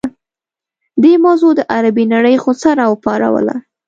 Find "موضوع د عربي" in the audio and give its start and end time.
1.25-2.05